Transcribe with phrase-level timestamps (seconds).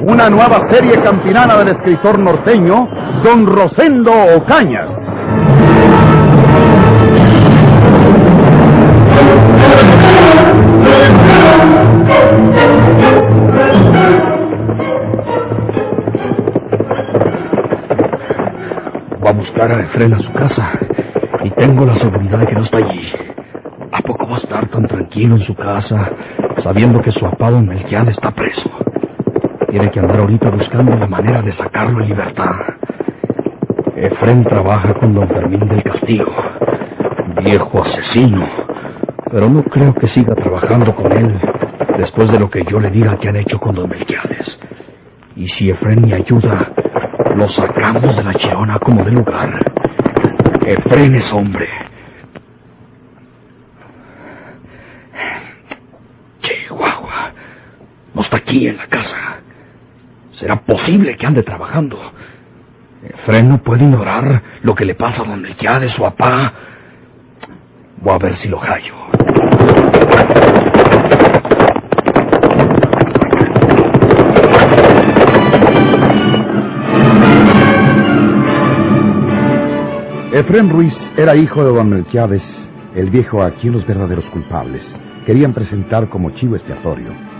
[0.00, 2.88] Una nueva serie campinana del escritor norteño,
[3.22, 4.86] Don Rosendo Ocaña.
[19.24, 20.72] Va a buscar a Efren a su casa
[21.44, 23.12] y tengo la seguridad de que no está allí.
[23.90, 26.10] ¿A poco va a estar tan tranquilo en su casa
[26.62, 28.70] sabiendo que su papá don Melquiad está preso?
[29.68, 32.54] Tiene que andar ahorita buscando la manera de sacarlo en libertad.
[33.96, 36.28] Efren trabaja con don Fermín del Castillo,
[37.42, 38.46] viejo asesino,
[39.30, 41.40] pero no creo que siga trabajando con él
[41.98, 44.58] después de lo que yo le diga que han hecho con don Melquiades.
[45.36, 46.70] Y si Efren me ayuda,
[47.34, 49.58] lo sacamos de la chirona como de lugar.
[50.66, 51.68] Efren es hombre.
[56.40, 57.32] Chihuahua.
[58.14, 59.40] No está en la casa.
[60.32, 61.98] ¿Será posible que ande trabajando?
[63.02, 66.52] Efren no puede ignorar lo que le pasa a don Melquiades, su papá.
[68.00, 68.94] Voy a ver si lo hallo.
[80.32, 82.42] Efrén Ruiz era hijo de don Melquiades,
[82.94, 84.82] el viejo a quien los verdaderos culpables
[85.26, 87.33] querían presentar como chivo expiatorio.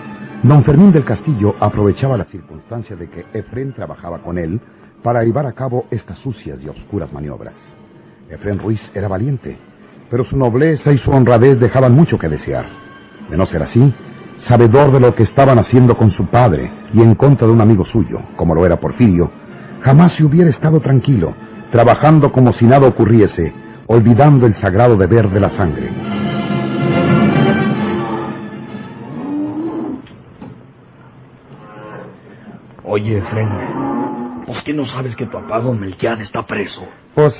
[0.45, 4.61] Don Fermín del Castillo aprovechaba la circunstancia de que Efrén trabajaba con él
[5.03, 7.55] para llevar a cabo estas sucias y oscuras maniobras.
[8.29, 9.57] Efrén Ruiz era valiente,
[10.11, 12.67] pero su nobleza y su honradez dejaban mucho que desear.
[13.31, 13.95] De no ser así,
[14.47, 17.87] sabedor de lo que estaban haciendo con su padre y en contra de un amigo
[17.87, 19.31] suyo, como lo era Porfirio,
[19.83, 21.33] jamás se hubiera estado tranquilo,
[21.73, 23.51] trabajando como si nada ocurriese,
[23.87, 26.34] olvidando el sagrado deber de la sangre.
[32.87, 33.49] Oye, Efren,
[34.47, 36.83] ¿por qué no sabes que tu papá don Melquiad está preso?
[37.15, 37.35] Pues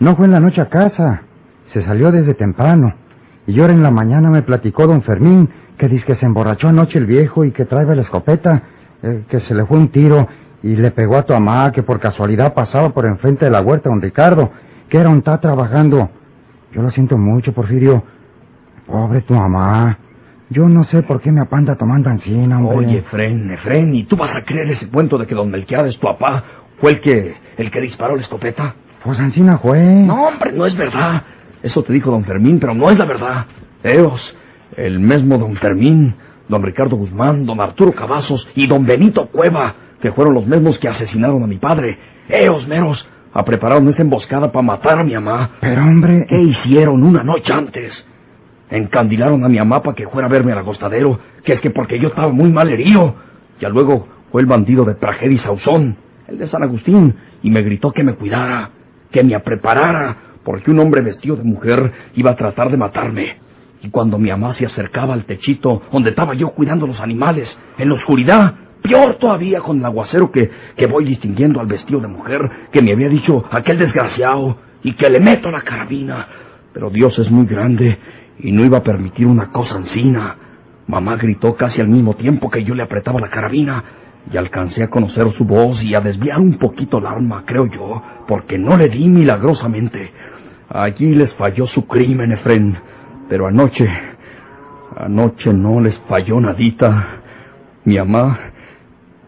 [0.00, 1.22] no fue en la noche a casa.
[1.72, 2.92] Se salió desde temprano.
[3.46, 6.98] Y ahora en la mañana me platicó don Fermín que dice que se emborrachó anoche
[6.98, 8.62] el viejo y que trae la escopeta,
[9.04, 10.26] eh, que se le fue un tiro
[10.64, 13.88] y le pegó a tu mamá que por casualidad pasaba por enfrente de la huerta
[13.88, 14.50] don Ricardo,
[14.88, 16.10] que era un está trabajando.
[16.72, 18.02] Yo lo siento mucho, Porfirio.
[18.86, 19.96] Pobre tu mamá.
[20.48, 22.86] Yo no sé por qué me apanda tomando encina, hombre.
[22.86, 26.06] Oye, Efren, Efren, ¿y tú vas a creer ese cuento de que don Melquiades, tu
[26.06, 26.44] papá,
[26.80, 28.74] fue el que, el que disparó la escopeta?
[29.02, 29.80] Pues encina fue.
[29.80, 31.22] No, hombre, no es verdad.
[31.62, 33.46] Eso te dijo don Fermín, pero no es la verdad.
[33.82, 34.20] Eos,
[34.76, 36.14] el mismo don Fermín,
[36.48, 40.88] don Ricardo Guzmán, don Arturo Cavazos y don Benito Cueva, que fueron los mismos que
[40.88, 41.98] asesinaron a mi padre.
[42.28, 45.50] Eos, meros, a prepararon esa emboscada para matar a mi mamá.
[45.60, 46.24] Pero, hombre...
[46.28, 47.92] ¿Qué hicieron una noche antes?
[48.70, 51.98] Encandilaron a mi mamá para que fuera a verme al acostadero, que es que porque
[52.00, 53.14] yo estaba muy mal herido.
[53.60, 55.96] Ya luego fue el bandido de Prajer y Sauzón,
[56.26, 58.70] el de San Agustín, y me gritó que me cuidara,
[59.10, 63.36] que me preparara, porque un hombre vestido de mujer iba a tratar de matarme.
[63.82, 67.88] Y cuando mi mamá se acercaba al techito donde estaba yo cuidando los animales, en
[67.88, 72.40] la oscuridad, peor todavía con el aguacero que, que voy distinguiendo al vestido de mujer
[72.72, 76.28] que me había dicho aquel desgraciado, y que le meto la carabina.
[76.72, 77.98] Pero Dios es muy grande
[78.38, 80.36] y no iba a permitir una cosa encina.
[80.86, 83.84] Mamá gritó casi al mismo tiempo que yo le apretaba la carabina
[84.30, 88.02] y alcancé a conocer su voz y a desviar un poquito el alma, creo yo,
[88.26, 90.10] porque no le di milagrosamente.
[90.68, 92.76] Allí les falló su crimen, Efren,
[93.28, 93.88] pero anoche,
[94.96, 97.20] anoche no les falló nadita.
[97.84, 98.38] Mi mamá,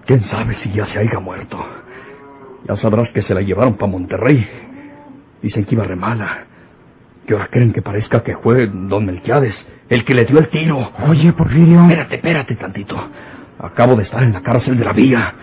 [0.04, 1.58] quién sabe si ya se haya muerto.
[2.66, 4.46] Ya sabrás que se la llevaron para Monterrey.
[5.40, 6.47] Dicen que iba re mala.
[7.28, 9.54] ¿Qué ahora creen que parezca que fue don Melquiades
[9.90, 10.92] el que le dio el tiro?
[11.06, 11.82] Oye, Porfirio.
[11.82, 12.96] Espérate, espérate tantito.
[13.58, 15.34] Acabo de estar en la cárcel de la vía.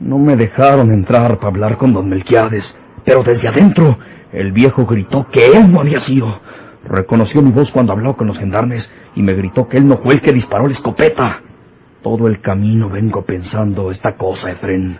[0.00, 2.74] No me dejaron entrar para hablar con don Melquiades,
[3.04, 3.98] pero desde adentro
[4.32, 6.40] el viejo gritó que él no había sido.
[6.88, 10.14] Reconoció mi voz cuando habló con los gendarmes y me gritó que él no fue
[10.14, 11.42] el que disparó la escopeta.
[12.02, 14.98] Todo el camino vengo pensando esta cosa, Efren.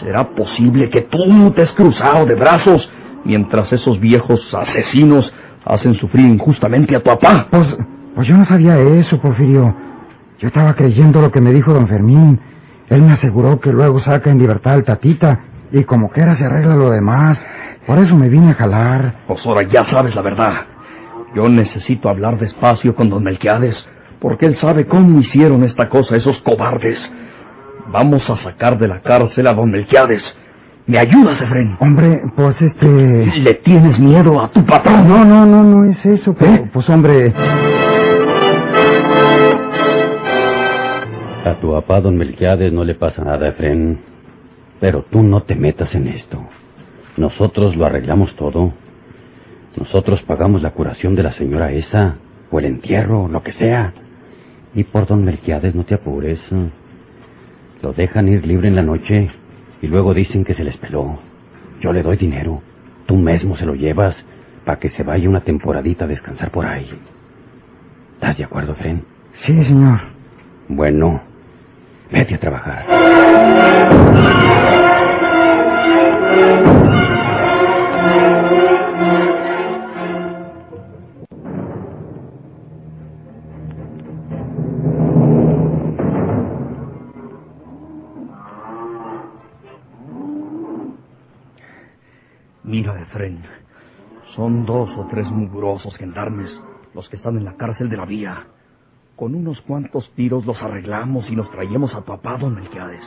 [0.00, 2.88] ¿Será posible que tú te has cruzado de brazos
[3.24, 5.30] mientras esos viejos asesinos
[5.64, 7.46] hacen sufrir injustamente a tu papá?
[7.50, 7.76] Pues,
[8.14, 9.74] pues yo no sabía eso, Porfirio.
[10.38, 12.40] Yo estaba creyendo lo que me dijo don Fermín.
[12.88, 15.40] Él me aseguró que luego saca en libertad al tatita
[15.72, 17.38] y como quiera se arregla lo demás.
[17.86, 19.14] Por eso me vine a jalar.
[19.26, 20.66] Pues ahora ya sabes la verdad.
[21.34, 23.76] Yo necesito hablar despacio con don Melquiades,
[24.20, 26.98] porque él sabe cómo hicieron esta cosa esos cobardes.
[27.88, 30.22] Vamos a sacar de la cárcel a don Melquiades.
[30.90, 31.76] ¿Me ayudas, Efren?
[31.78, 33.26] Hombre, pues este...
[33.38, 35.08] ¿Le tienes miedo a tu patrón?
[35.08, 36.52] No, no, no, no es eso, pero...
[36.52, 36.70] ¿Eh?
[36.72, 37.32] Pues hombre...
[41.44, 44.00] A tu papá, don Melquiades, no le pasa nada, Efren.
[44.80, 46.44] Pero tú no te metas en esto.
[47.16, 48.72] Nosotros lo arreglamos todo.
[49.76, 52.16] Nosotros pagamos la curación de la señora esa,
[52.50, 53.92] o el entierro, lo que sea.
[54.74, 56.40] Y por don Melquiades no te apures.
[57.80, 59.30] Lo dejan ir libre en la noche
[59.82, 61.18] y luego dicen que se les peló.
[61.80, 62.60] Yo le doy dinero.
[63.06, 64.14] Tú mismo se lo llevas
[64.64, 66.90] para que se vaya una temporadita a descansar por ahí.
[68.14, 69.02] ¿Estás de acuerdo, Fren?
[69.44, 70.00] Sí, señor.
[70.68, 71.22] Bueno,
[72.10, 72.84] vete a trabajar.
[94.34, 96.50] Son dos o tres mugrosos gendarmes
[96.94, 98.46] los que están en la cárcel de la vía.
[99.16, 103.04] Con unos cuantos tiros los arreglamos y nos traemos a tu papá, don Melquiades.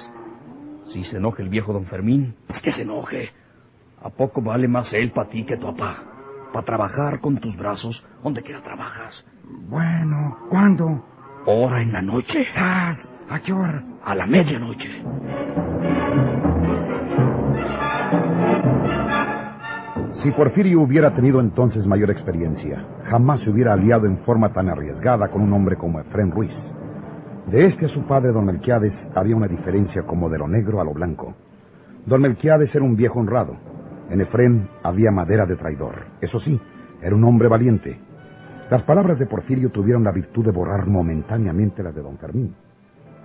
[0.93, 3.31] Si se enoje el viejo don Fermín, pues que se enoje.
[4.01, 6.03] ¿A poco vale más él para ti que tu papá?
[6.51, 9.13] Para trabajar con tus brazos donde quiera trabajas.
[9.69, 11.03] Bueno, ¿cuándo?
[11.45, 12.45] Hora en la noche.
[12.55, 13.83] ¿A qué hora?
[14.03, 14.89] A la medianoche.
[20.23, 25.27] Si Porfirio hubiera tenido entonces mayor experiencia, jamás se hubiera aliado en forma tan arriesgada
[25.27, 26.53] con un hombre como Efrén Ruiz.
[27.47, 30.85] De este a su padre, don Melquiades, había una diferencia como de lo negro a
[30.85, 31.35] lo blanco.
[32.05, 33.57] Don Melquiades era un viejo honrado.
[34.09, 35.95] En Efrén había madera de traidor.
[36.21, 36.57] Eso sí,
[37.01, 37.99] era un hombre valiente.
[38.71, 42.55] Las palabras de Porfirio tuvieron la virtud de borrar momentáneamente las de don Fermín.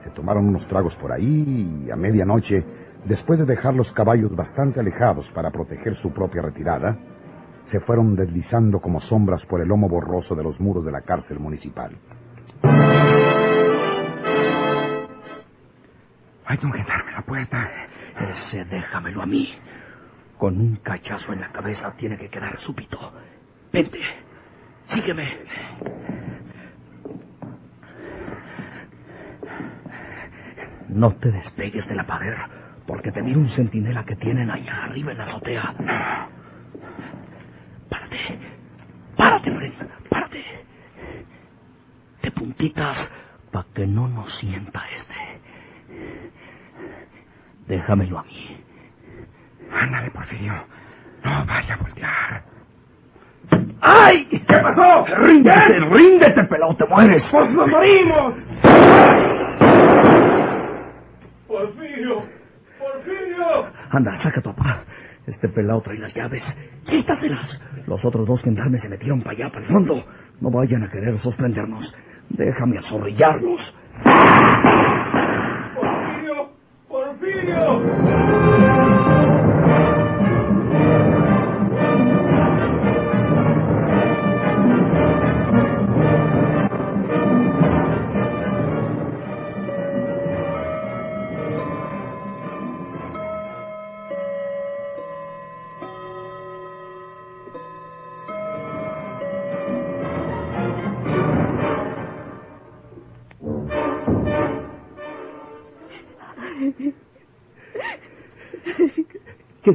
[0.02, 2.64] Se tomaron unos tragos por ahí y a medianoche
[3.04, 6.96] después de dejar los caballos bastante alejados para proteger su propia retirada,
[7.70, 11.38] se fueron deslizando como sombras por el lomo borroso de los muros de la cárcel
[11.38, 11.96] municipal.
[16.46, 17.70] Hay gendarme en la puerta.
[18.30, 19.48] Ese déjamelo a mí.
[20.38, 22.98] Con un cachazo en la cabeza tiene que quedar súbito.
[23.72, 23.98] Vente,
[24.86, 25.28] sígueme.
[30.88, 32.34] No te despegues de la pared,
[32.88, 35.74] porque te mira un centinela que tienen allá arriba en la azotea.
[37.90, 38.38] Párate,
[39.14, 39.72] párate, Fred,
[40.08, 40.44] párate.
[42.22, 42.96] De puntitas,
[43.52, 45.14] para que no nos sienta este.
[47.66, 48.56] Déjamelo a mí.
[49.70, 50.54] Ándale, Porfirio.
[51.22, 52.42] No vaya a voltear.
[53.82, 54.24] ¡Ay!
[54.30, 55.04] ¿Qué pasó?
[55.14, 57.22] ¡Ríndete, ríndete, pelado, te mueres!
[57.30, 58.34] ¡Pues nos morimos!
[61.46, 62.24] ¡Porfirio!
[62.78, 63.66] ¡Porfirio!
[63.98, 64.84] Anda, saca a tu papá.
[65.26, 66.44] Este pelado trae las llaves.
[66.86, 67.60] Quítatelas.
[67.88, 70.04] Los otros dos gendarmes se metieron para allá, para el fondo.
[70.40, 71.94] No vayan a querer sorprendernos.
[72.30, 73.57] Déjame azorrillarlos.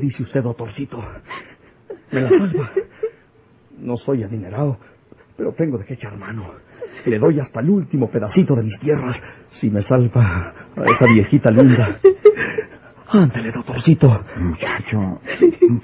[0.03, 1.03] Dice usted, doctorcito?
[2.11, 2.71] ¿Me la salva?
[3.79, 4.77] No soy adinerado,
[5.37, 6.51] pero tengo de qué echar mano.
[7.05, 9.19] Le doy hasta el último pedacito de mis tierras
[9.59, 11.99] si me salva a esa viejita linda.
[13.09, 14.25] Ándale, doctorcito.
[14.37, 15.21] Muchacho,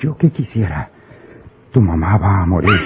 [0.02, 0.90] yo qué quisiera.
[1.72, 2.80] Tu mamá va a morir.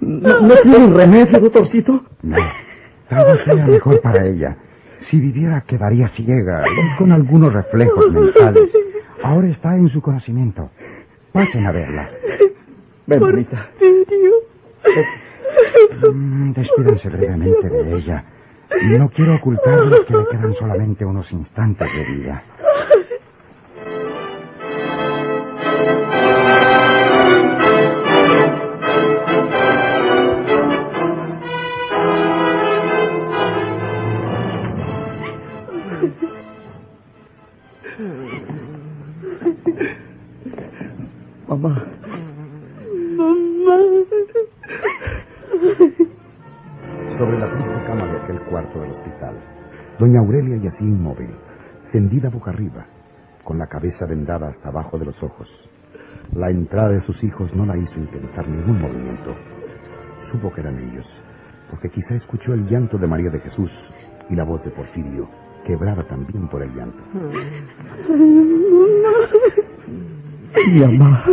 [0.00, 2.04] ¿No, no tiene remedio, doctorcito?
[2.22, 2.36] No,
[3.08, 4.56] tal vez sea mejor para ella.
[5.10, 8.70] Si viviera quedaría ciega y con algunos reflejos mentales.
[9.22, 10.70] Ahora está en su conocimiento.
[11.32, 12.10] Pasen a verla.
[13.06, 13.68] Ven, bonita.
[16.12, 18.24] Mm, Despídanse brevemente de ella.
[18.98, 22.42] No quiero ocultarles que le quedan solamente unos instantes de vida.
[49.98, 51.30] Doña Aurelia yacía inmóvil,
[51.92, 52.86] tendida boca arriba,
[53.44, 55.48] con la cabeza vendada hasta abajo de los ojos.
[56.34, 59.34] La entrada de sus hijos no la hizo intentar ningún movimiento.
[60.30, 61.06] Supo que eran ellos,
[61.70, 63.70] porque quizá escuchó el llanto de María de Jesús
[64.28, 65.28] y la voz de Porfirio,
[65.64, 66.98] quebrada también por el llanto.
[70.66, 71.24] Mi mamá.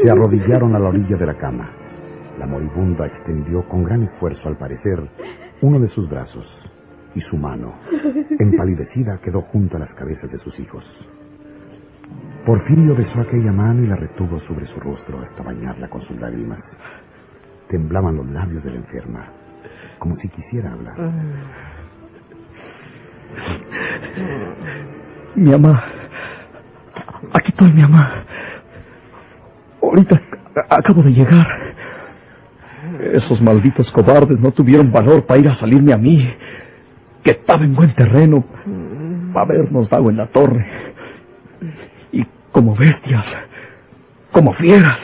[0.00, 1.81] Se arrodillaron a la orilla de la cama.
[2.38, 5.08] La moribunda extendió con gran esfuerzo, al parecer,
[5.60, 6.46] uno de sus brazos
[7.14, 7.74] y su mano,
[8.38, 10.84] empalidecida, quedó junto a las cabezas de sus hijos.
[12.46, 16.60] Porfirio besó aquella mano y la retuvo sobre su rostro hasta bañarla con sus lágrimas.
[17.68, 19.26] Temblaban los labios de la enferma,
[19.98, 20.96] como si quisiera hablar.
[25.36, 25.84] Mi mamá.
[27.34, 28.24] Aquí estoy, mi mamá.
[29.80, 30.20] Ahorita
[30.68, 31.61] acabo de llegar.
[33.02, 36.24] Esos malditos cobardes no tuvieron valor para ir a salirme a mí,
[37.24, 38.44] que estaba en buen terreno,
[39.32, 40.66] para habernos dado en la torre.
[42.12, 43.26] Y como bestias,
[44.30, 45.00] como fieras,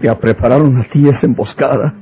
[0.00, 1.94] te prepararon a ti esa emboscada.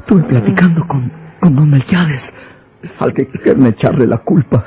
[0.00, 2.34] Estuve platicando con, con don Melquiades,
[2.98, 4.64] al que quieren echarle la culpa.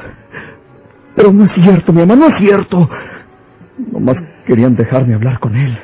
[1.15, 2.89] Pero no es cierto, mi mamá, no es cierto.
[3.91, 5.77] Nomás querían dejarme hablar con él.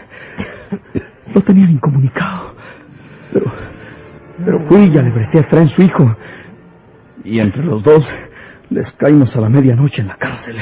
[1.34, 2.53] Lo tenían incomunicado.
[3.34, 3.51] Pero,
[4.46, 6.15] pero fui y ya le presté a su hijo.
[7.24, 8.10] Y entre los dos
[8.69, 10.57] les caímos a la medianoche en la cárcel.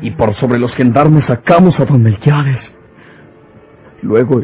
[0.00, 2.74] Y por sobre los gendarmes sacamos a don Melquiades.
[4.02, 4.40] Luego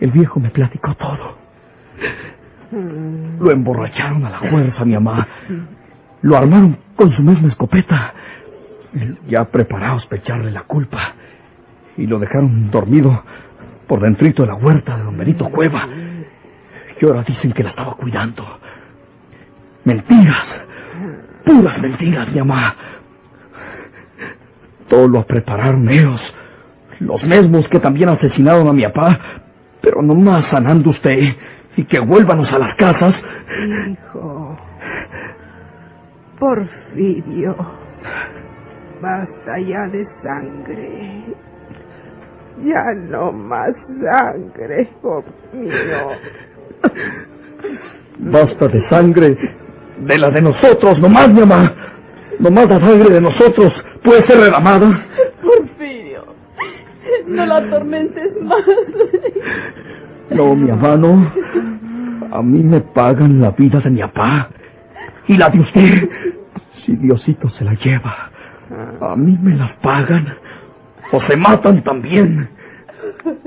[0.00, 1.36] el viejo me platicó todo.
[3.40, 5.26] Lo emborracharon a la fuerza, mi mamá.
[6.22, 8.14] Lo armaron con su misma escopeta.
[9.28, 11.14] Ya preparados para echarle la culpa.
[11.96, 13.22] Y lo dejaron dormido
[13.86, 15.86] por dentrito de la huerta de don Benito Cueva.
[17.00, 18.44] Y ahora dicen que la estaba cuidando.
[19.84, 20.62] Mentiras.
[21.44, 22.74] Puras mentiras, mi mamá.
[24.88, 26.20] Todo lo prepararon ellos.
[27.00, 29.18] Los mismos que también asesinaron a mi papá.
[29.82, 31.18] Pero nomás sanando usted.
[31.76, 33.22] Y que vuélvanos a las casas.
[33.88, 34.56] Hijo.
[36.38, 37.56] Porfirio.
[39.02, 41.34] Basta ya de sangre.
[42.62, 45.72] Ya no más sangre, hijo mío.
[48.18, 49.36] Basta de sangre.
[49.98, 51.72] De la de nosotros, nomás, mi mamá.
[52.38, 55.04] Nomás la sangre de nosotros puede ser derramada.
[55.42, 56.24] Porfirio,
[57.26, 58.64] no la atormentes más.
[60.30, 61.30] No, mi mamá, no.
[62.32, 64.48] A mí me pagan la vida de mi papá.
[65.28, 66.08] Y la de usted.
[66.84, 68.30] Si Diosito se la lleva.
[69.00, 70.34] A mí me las pagan.
[71.14, 72.48] O se matan también.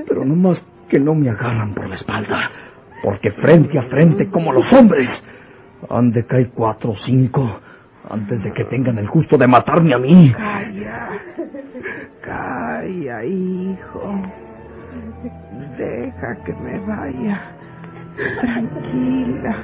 [0.08, 2.50] Pero nomás que no me agarran por la espalda.
[3.02, 5.10] Porque frente a frente, como los hombres,
[5.90, 7.60] han de caer cuatro o cinco
[8.08, 10.32] antes de que tengan el gusto de matarme a mí.
[10.32, 11.08] Calla.
[12.22, 14.22] Calla, hijo.
[15.76, 17.52] Deja que me vaya.
[18.40, 19.56] Tranquila.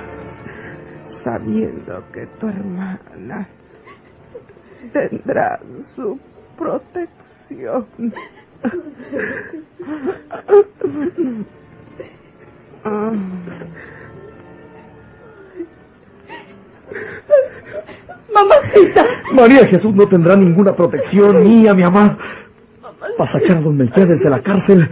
[1.24, 3.48] Sabiendo que tu hermana
[4.92, 5.58] tendrá
[5.96, 6.20] su
[6.58, 7.23] protección.
[12.84, 13.12] Ah.
[18.34, 19.04] Mamacita.
[19.32, 22.18] María Jesús no tendrá ninguna protección mía, mi mamá.
[23.16, 24.88] Para sacar a don Melquiades de la cárcel,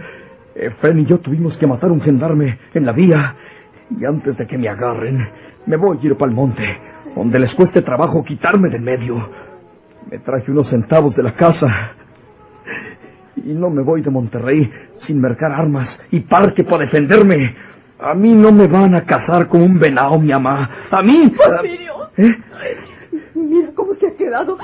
[0.55, 3.35] Efren y yo tuvimos que matar a un gendarme en la vía.
[3.99, 5.27] Y antes de que me agarren,
[5.65, 6.63] me voy a ir para el monte,
[7.15, 9.29] donde les cueste trabajo quitarme de en medio.
[10.09, 11.95] Me traje unos centavos de la casa.
[13.37, 14.71] Y no me voy de Monterrey
[15.05, 17.55] sin mercar armas y parque para defenderme.
[17.99, 20.69] A mí no me van a casar con un venado, mi mamá.
[20.91, 21.29] A mí...
[21.29, 21.93] Porfirio.
[22.17, 22.37] ¿Eh?
[23.33, 24.57] Mira cómo se ha quedado.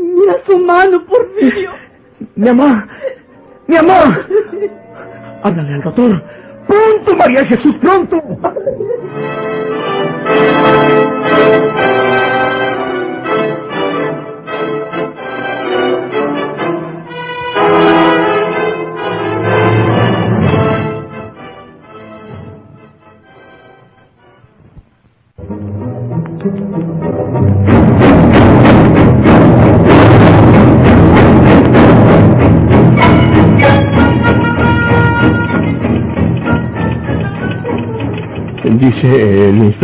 [0.00, 1.72] Mira su mano, Porfirio.
[2.36, 2.88] Mi mamá,
[3.66, 4.26] mi mamá.
[5.42, 6.22] Háblale al doctor.
[6.66, 8.16] Pronto, María Jesús, pronto.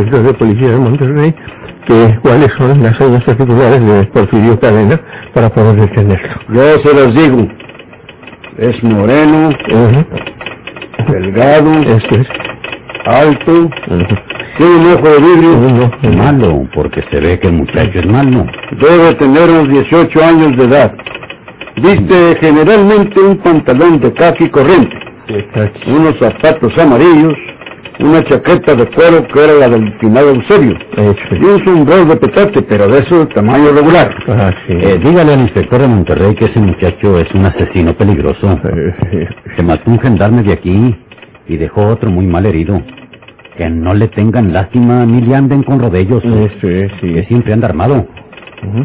[0.00, 1.34] Inspector de policía de Monterrey
[1.86, 5.00] que, cuáles son las señas particulares de Porfirio Cadena
[5.34, 6.28] para poder detenerlo.
[6.52, 7.48] Yo se los digo.
[8.58, 11.12] Es moreno, Ujú.
[11.12, 12.28] delgado, Esto es.
[13.06, 14.16] alto, Ujú.
[14.58, 15.52] tiene un ojo de vidrio.
[15.58, 18.44] Uno, Es malo, porque se ve que el muchacho es malo.
[18.72, 20.94] Debe tener unos 18 años de edad.
[21.76, 24.94] Viste generalmente un pantalón de caqui corriente,
[25.86, 27.34] unos zapatos amarillos,
[28.00, 32.16] una chaqueta de cuero que era la del finado Eusebio, Eso y un sombrero de
[32.16, 34.14] petate, pero de eso tamaño regular.
[34.28, 34.72] Ah, sí.
[34.72, 38.58] Eh, dígale al inspector de Monterrey que ese muchacho es un asesino peligroso.
[39.56, 40.94] Se mató un gendarme de aquí
[41.46, 42.80] y dejó otro muy mal herido.
[43.56, 46.22] Que no le tengan lástima ni le anden con rodellos.
[46.22, 46.68] Sí.
[47.00, 48.06] Que siempre anda armado.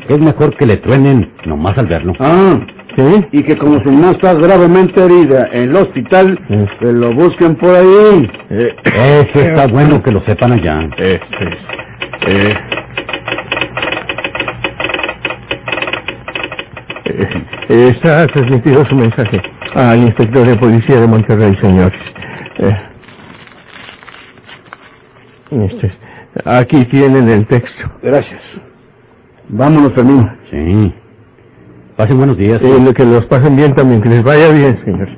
[0.08, 2.14] Es mejor que le truenen nomás al verlo.
[2.20, 2.60] Ah,
[2.96, 3.26] ¿Sí?
[3.34, 6.40] y que como su mamá está gravemente herida en el hospital,
[6.80, 8.32] que lo busquen por ahí.
[8.50, 10.80] Eh, Eso está bueno que lo sepan allá.
[10.98, 11.58] Eso es.
[12.28, 12.56] Eh,
[17.70, 19.42] eh, está transmitido su mensaje
[19.74, 22.00] al inspector de policía de Monterrey, señores.
[22.60, 22.78] Eh,
[25.52, 27.92] este es- aquí tienen el texto.
[28.02, 28.42] Gracias.
[29.50, 30.30] Vámonos, Fermín.
[30.50, 30.94] Sí.
[31.98, 32.62] Pasen buenos días.
[32.62, 35.16] Eh, que los pasen bien también, que les vaya bien, señores.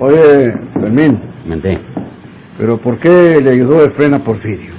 [0.00, 1.78] Oye, Fermín, Mandé.
[2.58, 4.72] ¿pero por qué le ayudó Efren a Porfirio?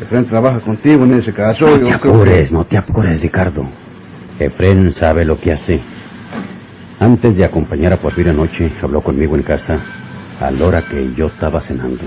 [0.00, 1.66] Efren trabaja contigo en ese caso.
[1.66, 3.64] No te que- apures, no te apures, Ricardo.
[4.38, 5.80] Efren sabe lo que hace.
[7.00, 9.78] Antes de acompañar a Porfirio anoche, habló conmigo en casa
[10.40, 12.02] a la hora que yo estaba cenando.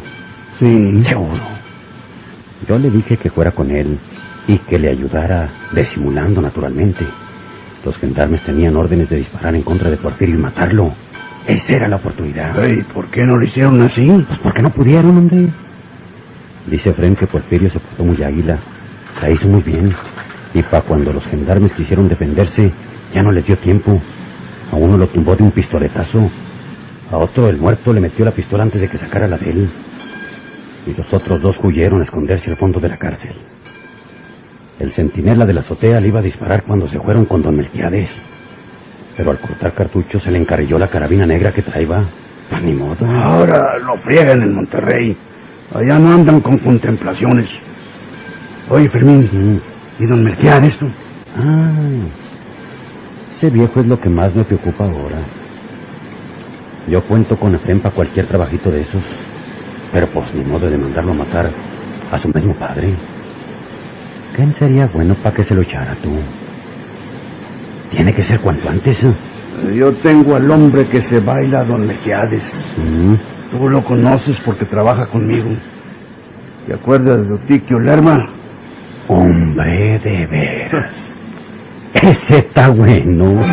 [0.59, 1.03] Sí.
[1.07, 1.39] Seguro.
[2.67, 3.97] Yo le dije que fuera con él
[4.47, 7.05] y que le ayudara disimulando naturalmente.
[7.85, 10.93] Los gendarmes tenían órdenes de disparar en contra de Porfirio y matarlo.
[11.47, 12.55] Esa era la oportunidad.
[12.93, 14.05] ¿por qué no lo hicieron así?
[14.05, 15.47] Pues porque no pudieron, hombre.
[16.67, 18.59] Dice Fren que Porfirio se portó muy águila.
[19.21, 19.93] La hizo muy bien.
[20.53, 22.71] Y para cuando los gendarmes quisieron defenderse,
[23.13, 23.99] ya no les dio tiempo.
[24.71, 26.29] A uno lo tumbó de un pistoletazo.
[27.11, 29.69] A otro, el muerto, le metió la pistola antes de que sacara la de él.
[30.87, 33.33] Y los otros dos huyeron a esconderse al fondo de la cárcel.
[34.79, 38.09] El centinela de la azotea le iba a disparar cuando se fueron con don Melquiades.
[39.15, 42.03] Pero al cortar cartucho se le encarrilló la carabina negra que traía.
[42.49, 43.05] Pues ni modo.
[43.05, 45.15] Ahora lo friegan en Monterrey.
[45.73, 47.47] Allá no andan con contemplaciones.
[48.69, 49.61] Oye, Fermín.
[49.99, 50.75] ¿y don Melquiades?
[51.37, 51.71] Ah,
[53.41, 55.17] ese viejo es lo que más me preocupa ahora.
[56.87, 59.01] Yo cuento con Efren para cualquier trabajito de esos,
[59.91, 61.49] pero pues ni modo de mandarlo a matar
[62.11, 62.93] a su mismo padre.
[64.35, 66.11] ¿Quién sería bueno para que se lo echara tú?
[67.89, 68.95] Tiene que ser cuanto antes.
[69.03, 69.75] ¿eh?
[69.75, 72.43] Yo tengo al hombre que se baila don Melquiades.
[72.77, 73.15] Mm,
[73.57, 75.49] Tú lo conoces porque trabaja conmigo.
[76.67, 78.29] ¿Te acuerdas de Otiquio Lerma?
[79.07, 80.91] Hombre, de veras.
[82.01, 83.43] Ese está bueno.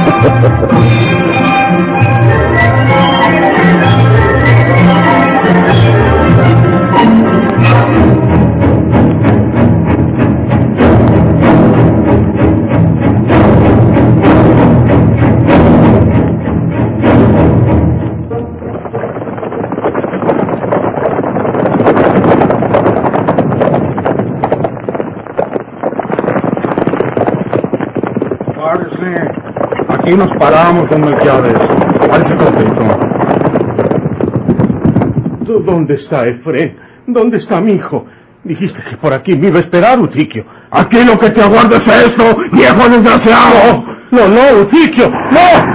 [30.09, 31.53] Aquí nos paramos, don Melquiades.
[32.09, 32.83] Parece contento.
[35.41, 36.77] ¿Dó- ¿Dónde está Efren?
[37.07, 38.07] ¿Dónde está mi hijo?
[38.43, 40.47] Dijiste que por aquí me iba a esperar, Utiquio.
[40.71, 43.85] Aquí lo que te aguarda es esto, viejo desgraciado.
[44.11, 45.68] No, no, Utiquio, no.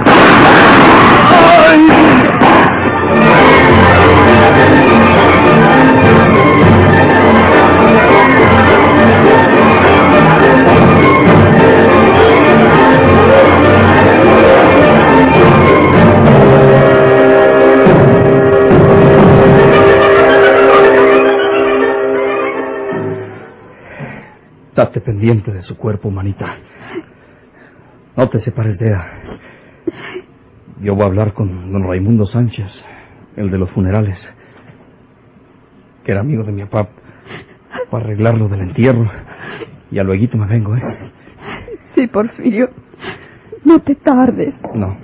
[25.24, 26.56] Pendiente de su cuerpo, manita.
[28.14, 29.06] No te separes de ella.
[30.82, 32.70] Yo voy a hablar con don Raimundo Sánchez,
[33.34, 34.18] el de los funerales,
[36.04, 36.90] que era amigo de mi papá,
[37.90, 39.10] para arreglar lo del entierro.
[39.90, 40.82] Y a luego me vengo, ¿eh?
[41.94, 42.68] Sí, Porfirio.
[43.64, 44.52] No te tardes.
[44.74, 44.94] No.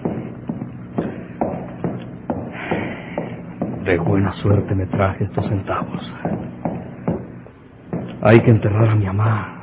[3.84, 6.14] De buena suerte me traje estos centavos.
[8.20, 9.59] Hay que enterrar a mi mamá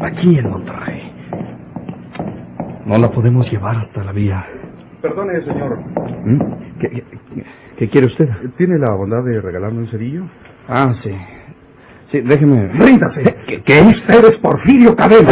[0.00, 1.12] aquí en Monterrey.
[2.84, 4.46] No la podemos llevar hasta la vía.
[5.02, 5.78] Perdone, señor.
[6.24, 6.38] ¿Mm?
[6.80, 7.04] ¿Qué, qué,
[7.78, 8.28] qué quiere usted?
[8.56, 10.24] ¿Tiene la bondad de regalarme un cerillo?
[10.68, 11.12] Ah, sí.
[12.08, 12.68] Sí, déjeme.
[12.68, 13.22] ¡Ríndase!
[13.46, 13.62] ¿Qué?
[13.62, 13.80] qué?
[13.82, 15.30] Usted es Porfirio Cadena.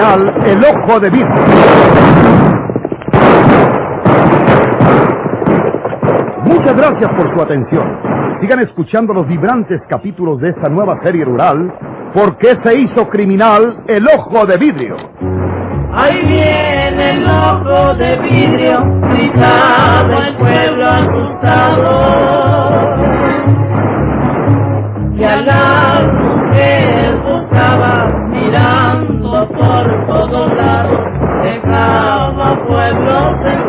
[0.00, 1.44] El ojo de vidrio?
[6.44, 7.98] Muchas gracias por su atención.
[8.40, 11.70] Sigan escuchando los vibrantes capítulos de esta nueva serie rural.
[12.14, 14.96] ¿Por qué se hizo criminal el ojo de vidrio?
[15.92, 21.90] Ahí viene el ojo de vidrio, gritaba el pueblo asustado.
[25.14, 26.19] Y a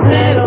[0.04, 0.41] dejaba